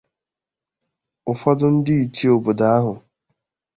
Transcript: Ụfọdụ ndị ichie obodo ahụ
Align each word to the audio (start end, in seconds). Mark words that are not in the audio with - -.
Ụfọdụ 1.31 1.67
ndị 1.75 1.93
ichie 2.03 2.29
obodo 2.37 2.65
ahụ 2.77 2.93